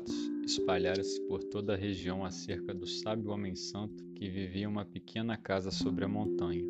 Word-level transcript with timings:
boatos 0.00 0.30
espalharam-se 0.44 1.20
por 1.26 1.42
toda 1.44 1.74
a 1.74 1.76
região 1.76 2.24
acerca 2.24 2.72
do 2.72 2.86
sábio 2.86 3.30
homem 3.30 3.54
santo 3.54 4.02
que 4.14 4.28
vivia 4.28 4.62
em 4.62 4.66
uma 4.66 4.84
pequena 4.84 5.36
casa 5.36 5.70
sobre 5.70 6.04
a 6.04 6.08
montanha. 6.08 6.64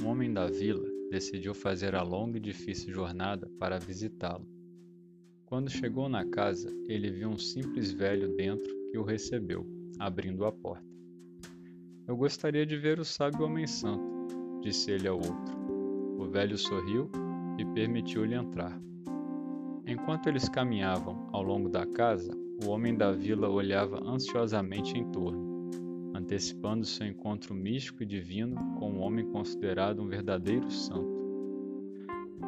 Um 0.00 0.06
homem 0.06 0.32
da 0.32 0.46
vila 0.46 0.88
decidiu 1.10 1.54
fazer 1.54 1.94
a 1.94 2.02
longa 2.02 2.38
e 2.38 2.40
difícil 2.40 2.92
jornada 2.92 3.48
para 3.58 3.78
visitá-lo. 3.78 4.46
Quando 5.44 5.70
chegou 5.70 6.08
na 6.08 6.24
casa, 6.24 6.74
ele 6.88 7.10
viu 7.10 7.28
um 7.28 7.38
simples 7.38 7.92
velho 7.92 8.34
dentro 8.34 8.72
que 8.90 8.98
o 8.98 9.04
recebeu, 9.04 9.66
abrindo 9.98 10.44
a 10.46 10.52
porta. 10.52 10.86
Eu 12.08 12.16
gostaria 12.16 12.64
de 12.64 12.76
ver 12.76 12.98
o 12.98 13.04
sábio 13.04 13.44
homem 13.44 13.66
santo, 13.66 14.02
disse 14.62 14.90
ele 14.90 15.06
ao 15.06 15.16
outro. 15.16 15.54
O 16.18 16.26
velho 16.26 16.56
sorriu 16.56 17.10
e 17.58 17.64
permitiu-lhe 17.66 18.34
entrar. 18.34 18.80
Enquanto 19.86 20.28
eles 20.28 20.48
caminhavam 20.48 21.28
ao 21.32 21.42
longo 21.42 21.68
da 21.68 21.84
casa, 21.84 22.32
o 22.64 22.70
homem 22.70 22.96
da 22.96 23.10
vila 23.10 23.48
olhava 23.48 24.00
ansiosamente 24.04 24.96
em 24.96 25.04
torno, 25.10 25.70
antecipando 26.14 26.84
seu 26.84 27.06
encontro 27.06 27.52
místico 27.52 28.02
e 28.02 28.06
divino 28.06 28.56
com 28.78 28.92
um 28.92 29.00
homem 29.00 29.26
considerado 29.26 30.00
um 30.00 30.06
verdadeiro 30.06 30.70
santo. 30.70 31.10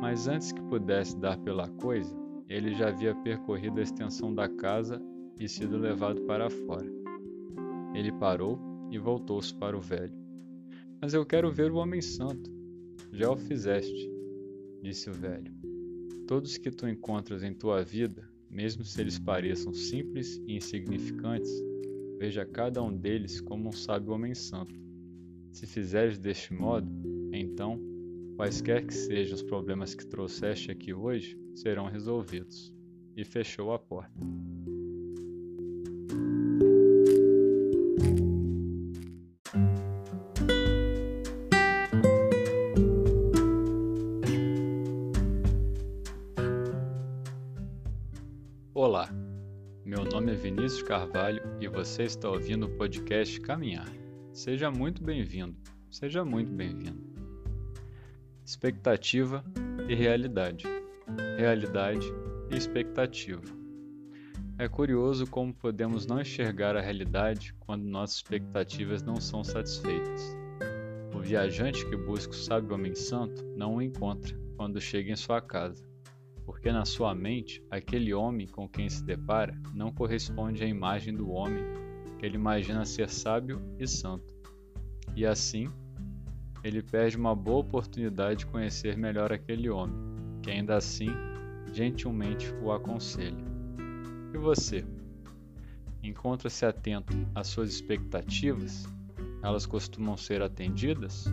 Mas 0.00 0.28
antes 0.28 0.52
que 0.52 0.62
pudesse 0.62 1.18
dar 1.18 1.36
pela 1.38 1.68
coisa, 1.68 2.14
ele 2.48 2.72
já 2.74 2.88
havia 2.88 3.14
percorrido 3.16 3.80
a 3.80 3.82
extensão 3.82 4.32
da 4.32 4.48
casa 4.48 5.02
e 5.40 5.48
sido 5.48 5.76
levado 5.76 6.20
para 6.22 6.48
fora. 6.48 6.90
Ele 7.94 8.12
parou 8.12 8.58
e 8.90 8.98
voltou-se 8.98 9.52
para 9.54 9.76
o 9.76 9.80
velho. 9.80 10.14
Mas 11.00 11.14
eu 11.14 11.26
quero 11.26 11.50
ver 11.50 11.72
o 11.72 11.76
homem 11.76 12.00
santo. 12.00 12.52
Já 13.12 13.30
o 13.30 13.36
fizeste, 13.36 14.10
disse 14.82 15.10
o 15.10 15.12
velho. 15.12 15.63
Todos 16.26 16.56
que 16.56 16.70
tu 16.70 16.88
encontras 16.88 17.42
em 17.42 17.52
tua 17.52 17.82
vida, 17.82 18.26
mesmo 18.48 18.82
se 18.82 19.00
eles 19.00 19.18
pareçam 19.18 19.74
simples 19.74 20.40
e 20.46 20.56
insignificantes, 20.56 21.52
veja 22.18 22.46
cada 22.46 22.82
um 22.82 22.96
deles 22.96 23.40
como 23.40 23.68
um 23.68 23.72
sábio 23.72 24.12
homem 24.12 24.34
santo. 24.34 24.74
Se 25.52 25.66
fizeres 25.66 26.18
deste 26.18 26.54
modo, 26.54 26.88
então, 27.32 27.78
quaisquer 28.36 28.86
que 28.86 28.94
sejam 28.94 29.34
os 29.34 29.42
problemas 29.42 29.94
que 29.94 30.06
trouxeste 30.06 30.70
aqui 30.70 30.94
hoje, 30.94 31.38
serão 31.54 31.86
resolvidos. 31.86 32.72
E 33.16 33.24
fechou 33.24 33.72
a 33.72 33.78
porta. 33.78 34.18
Nome 50.24 50.38
é 50.38 50.40
Vinícius 50.40 50.82
Carvalho 50.82 51.42
e 51.60 51.68
você 51.68 52.04
está 52.04 52.30
ouvindo 52.30 52.64
o 52.64 52.70
podcast 52.78 53.38
Caminhar. 53.42 53.86
Seja 54.32 54.70
muito 54.70 55.04
bem-vindo, 55.04 55.54
seja 55.90 56.24
muito 56.24 56.50
bem-vindo. 56.50 57.04
Expectativa 58.42 59.44
e 59.86 59.94
realidade, 59.94 60.64
realidade 61.36 62.06
e 62.50 62.56
expectativa. 62.56 63.42
É 64.58 64.66
curioso 64.66 65.26
como 65.26 65.52
podemos 65.52 66.06
não 66.06 66.22
enxergar 66.22 66.74
a 66.74 66.80
realidade 66.80 67.54
quando 67.60 67.84
nossas 67.84 68.16
expectativas 68.16 69.02
não 69.02 69.16
são 69.16 69.44
satisfeitas. 69.44 70.34
O 71.14 71.20
viajante 71.20 71.84
que 71.84 71.96
busca 71.96 72.32
o 72.32 72.36
sábio 72.36 72.74
homem 72.74 72.94
santo 72.94 73.44
não 73.54 73.74
o 73.74 73.82
encontra 73.82 74.34
quando 74.56 74.80
chega 74.80 75.12
em 75.12 75.16
sua 75.16 75.42
casa 75.42 75.84
porque 76.44 76.70
na 76.70 76.84
sua 76.84 77.14
mente 77.14 77.62
aquele 77.70 78.12
homem 78.12 78.46
com 78.46 78.68
quem 78.68 78.88
se 78.88 79.02
depara 79.02 79.58
não 79.74 79.92
corresponde 79.92 80.62
à 80.62 80.66
imagem 80.66 81.14
do 81.14 81.30
homem 81.30 81.62
que 82.18 82.26
ele 82.26 82.36
imagina 82.36 82.84
ser 82.84 83.08
sábio 83.08 83.60
e 83.78 83.86
santo. 83.86 84.34
E 85.16 85.26
assim, 85.26 85.70
ele 86.62 86.82
perde 86.82 87.16
uma 87.16 87.34
boa 87.34 87.58
oportunidade 87.58 88.40
de 88.40 88.46
conhecer 88.46 88.96
melhor 88.96 89.32
aquele 89.32 89.68
homem, 89.68 89.96
que 90.42 90.50
ainda 90.50 90.76
assim 90.76 91.08
gentilmente 91.72 92.52
o 92.62 92.72
aconselha. 92.72 93.44
E 94.32 94.38
você? 94.38 94.84
Encontra-se 96.02 96.64
atento 96.66 97.14
às 97.34 97.46
suas 97.46 97.70
expectativas? 97.70 98.86
Elas 99.42 99.66
costumam 99.66 100.16
ser 100.16 100.42
atendidas? 100.42 101.24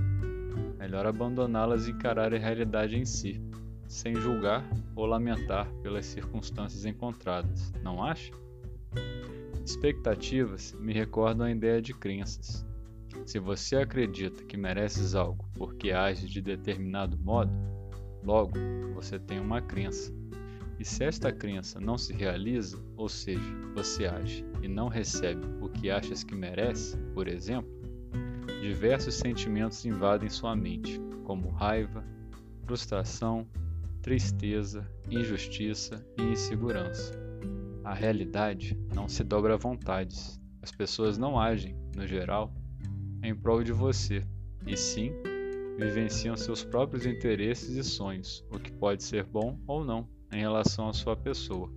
Melhor 0.78 1.06
abandoná-las 1.06 1.88
e 1.88 1.92
encarar 1.92 2.34
a 2.34 2.38
realidade 2.38 2.98
em 2.98 3.06
si 3.06 3.51
sem 3.92 4.16
julgar 4.16 4.66
ou 4.96 5.06
lamentar 5.06 5.70
pelas 5.84 6.06
circunstâncias 6.06 6.86
encontradas, 6.86 7.74
não 7.84 8.02
acha? 8.02 8.32
Expectativas 9.66 10.74
me 10.80 10.94
recordam 10.94 11.46
a 11.46 11.52
ideia 11.52 11.82
de 11.82 11.94
crenças. 11.94 12.66
Se 13.26 13.38
você 13.38 13.76
acredita 13.76 14.46
que 14.46 14.56
mereces 14.56 15.14
algo 15.14 15.46
porque 15.56 15.92
age 15.92 16.28
de 16.28 16.42
determinado 16.42 17.18
modo, 17.20 17.52
logo 18.24 18.54
você 18.96 19.20
tem 19.20 19.40
uma 19.40 19.62
crença. 19.62 20.14
E 20.80 20.86
se 20.86 21.04
esta 21.04 21.32
crença 21.32 21.80
não 21.80 21.98
se 21.98 22.14
realiza, 22.14 22.82
ou 22.96 23.10
seja, 23.10 23.42
você 23.76 24.06
age 24.06 24.46
e 24.62 24.70
não 24.70 24.88
recebe 24.88 25.46
o 25.60 25.68
que 25.68 25.92
achas 25.92 26.24
que 26.24 26.34
merece, 26.34 26.98
por 27.14 27.28
exemplo, 27.28 27.70
diversos 28.62 29.16
sentimentos 29.16 29.86
invadem 29.86 30.30
sua 30.30 30.56
mente, 30.56 31.00
como 31.26 31.50
raiva, 31.50 32.04
frustração, 32.66 33.46
tristeza, 34.02 34.90
injustiça 35.10 36.06
e 36.18 36.24
insegurança. 36.24 37.14
A 37.84 37.94
realidade 37.94 38.78
não 38.94 39.08
se 39.08 39.24
dobra 39.24 39.54
a 39.54 39.58
vontades. 39.58 40.40
As 40.62 40.72
pessoas 40.72 41.18
não 41.18 41.40
agem, 41.40 41.76
no 41.96 42.06
geral, 42.08 42.54
em 43.24 43.36
prol 43.36 43.64
de 43.64 43.72
você, 43.72 44.24
e 44.66 44.76
sim 44.78 45.12
vivenciam 45.78 46.38
seus 46.38 46.64
próprios 46.64 47.06
interesses 47.06 47.76
e 47.76 47.84
sonhos, 47.84 48.46
o 48.52 48.60
que 48.60 48.72
pode 48.72 49.04
ser 49.04 49.24
bom 49.24 49.60
ou 49.66 49.84
não 49.84 50.08
em 50.32 50.40
relação 50.40 50.88
à 50.88 50.94
sua 50.94 51.16
pessoa. 51.16 51.72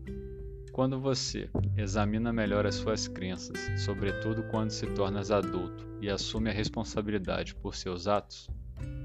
Quando 0.73 1.01
você 1.01 1.49
examina 1.77 2.33
melhor 2.33 2.67
as 2.67 2.75
suas 2.75 3.07
crenças, 3.07 3.57
sobretudo 3.81 4.43
quando 4.51 4.71
se 4.71 4.87
tornas 4.89 5.31
adulto 5.31 5.87
e 6.01 6.11
assume 6.11 6.51
a 6.51 6.53
responsabilidade 6.53 7.55
por 7.55 7.75
seus 7.75 8.09
atos, 8.09 8.49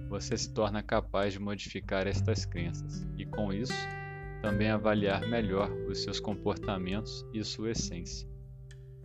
você 0.09 0.35
se 0.35 0.51
torna 0.51 0.81
capaz 0.81 1.33
de 1.33 1.39
modificar 1.39 2.07
estas 2.07 2.43
crenças 2.43 3.07
e, 3.15 3.25
com 3.25 3.53
isso, 3.53 3.73
também 4.41 4.69
avaliar 4.69 5.21
melhor 5.29 5.71
os 5.87 6.01
seus 6.01 6.19
comportamentos 6.19 7.23
e 7.31 7.43
sua 7.43 7.71
essência. 7.71 8.27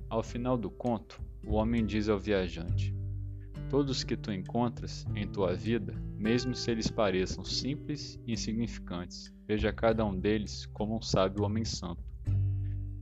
Ao 0.09 0.23
final 0.23 0.57
do 0.57 0.71
conto, 0.71 1.21
o 1.47 1.55
homem 1.55 1.85
diz 1.85 2.09
ao 2.09 2.19
viajante: 2.19 2.95
Todos 3.69 4.03
que 4.03 4.17
tu 4.17 4.33
encontras 4.33 5.05
em 5.15 5.27
tua 5.27 5.55
vida, 5.55 5.95
mesmo 6.17 6.55
se 6.55 6.71
eles 6.71 6.91
pareçam 6.91 7.45
simples 7.45 8.19
e 8.27 8.33
insignificantes, 8.33 9.31
veja 9.47 9.73
cada 9.73 10.05
um 10.07 10.19
deles 10.19 10.65
como 10.67 10.97
um 10.97 11.03
sábio 11.03 11.45
homem 11.45 11.65
santo. 11.65 12.03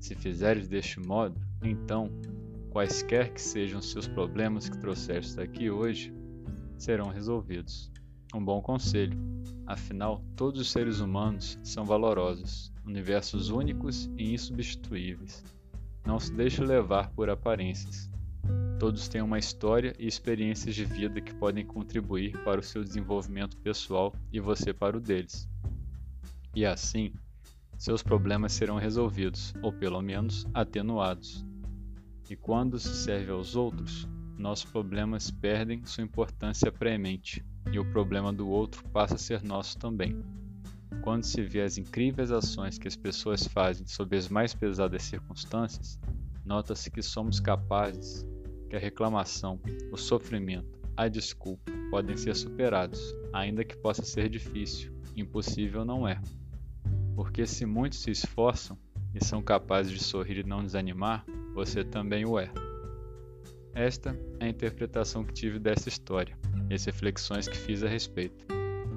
Se 0.00 0.16
fizeres 0.16 0.66
deste 0.66 0.98
modo, 0.98 1.40
então, 1.62 2.10
quaisquer 2.70 3.32
que 3.32 3.40
sejam 3.40 3.78
os 3.78 3.92
seus 3.92 4.08
problemas 4.08 4.68
que 4.68 4.78
trouxeste 4.78 5.40
aqui 5.40 5.70
hoje, 5.70 6.12
serão 6.82 7.08
resolvidos. 7.08 7.90
Um 8.34 8.44
bom 8.44 8.60
conselho. 8.60 9.16
Afinal, 9.66 10.24
todos 10.34 10.60
os 10.60 10.70
seres 10.70 11.00
humanos 11.00 11.58
são 11.62 11.84
valorosos, 11.84 12.72
universos 12.84 13.50
únicos 13.50 14.10
e 14.16 14.32
insubstituíveis. 14.34 15.44
Não 16.04 16.18
se 16.18 16.32
deixe 16.32 16.60
levar 16.62 17.10
por 17.10 17.30
aparências. 17.30 18.10
Todos 18.80 19.06
têm 19.08 19.22
uma 19.22 19.38
história 19.38 19.94
e 19.96 20.08
experiências 20.08 20.74
de 20.74 20.84
vida 20.84 21.20
que 21.20 21.32
podem 21.32 21.64
contribuir 21.64 22.36
para 22.42 22.58
o 22.58 22.64
seu 22.64 22.82
desenvolvimento 22.82 23.56
pessoal 23.58 24.12
e 24.32 24.40
você 24.40 24.74
para 24.74 24.96
o 24.96 25.00
deles. 25.00 25.48
E 26.52 26.66
assim, 26.66 27.12
seus 27.78 28.02
problemas 28.02 28.52
serão 28.52 28.76
resolvidos, 28.76 29.54
ou 29.62 29.72
pelo 29.72 30.02
menos 30.02 30.46
atenuados. 30.52 31.46
E 32.28 32.34
quando 32.34 32.78
se 32.78 32.94
serve 32.94 33.30
aos 33.30 33.54
outros, 33.54 34.08
nossos 34.42 34.64
problemas 34.64 35.30
perdem 35.30 35.86
sua 35.86 36.02
importância 36.02 36.70
premente 36.72 37.44
e 37.70 37.78
o 37.78 37.84
problema 37.84 38.32
do 38.32 38.48
outro 38.48 38.82
passa 38.88 39.14
a 39.14 39.18
ser 39.18 39.40
nosso 39.44 39.78
também. 39.78 40.20
Quando 41.00 41.22
se 41.22 41.40
vê 41.42 41.62
as 41.62 41.78
incríveis 41.78 42.32
ações 42.32 42.76
que 42.76 42.88
as 42.88 42.96
pessoas 42.96 43.46
fazem 43.46 43.86
sob 43.86 44.16
as 44.16 44.28
mais 44.28 44.52
pesadas 44.52 45.04
circunstâncias, 45.04 45.98
nota-se 46.44 46.90
que 46.90 47.02
somos 47.02 47.38
capazes 47.38 48.26
que 48.68 48.74
a 48.74 48.80
reclamação, 48.80 49.60
o 49.92 49.96
sofrimento, 49.96 50.80
a 50.96 51.06
desculpa 51.06 51.70
podem 51.88 52.16
ser 52.16 52.34
superados, 52.34 53.14
ainda 53.32 53.64
que 53.64 53.76
possa 53.76 54.02
ser 54.02 54.28
difícil, 54.28 54.92
impossível 55.16 55.84
não 55.84 56.06
é. 56.06 56.20
Porque 57.14 57.46
se 57.46 57.64
muitos 57.64 58.00
se 58.00 58.10
esforçam 58.10 58.76
e 59.14 59.24
são 59.24 59.40
capazes 59.40 59.92
de 59.92 60.02
sorrir 60.02 60.38
e 60.38 60.44
não 60.44 60.64
desanimar, 60.64 61.24
você 61.54 61.84
também 61.84 62.24
o 62.24 62.38
é. 62.40 62.50
Esta 63.74 64.14
é 64.38 64.44
a 64.44 64.48
interpretação 64.48 65.24
que 65.24 65.32
tive 65.32 65.58
dessa 65.58 65.88
história 65.88 66.36
e 66.68 66.74
as 66.74 66.84
reflexões 66.84 67.48
que 67.48 67.56
fiz 67.56 67.82
a 67.82 67.88
respeito. 67.88 68.44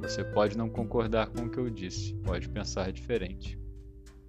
Você 0.02 0.22
pode 0.22 0.58
não 0.58 0.70
concordar 0.70 1.28
com 1.28 1.44
o 1.44 1.50
que 1.50 1.58
eu 1.58 1.70
disse, 1.70 2.14
pode 2.16 2.50
pensar 2.50 2.92
diferente. 2.92 3.58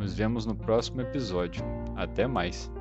Nos 0.00 0.14
vemos 0.14 0.46
no 0.46 0.56
próximo 0.56 1.02
episódio. 1.02 1.62
Até 1.94 2.26
mais! 2.26 2.72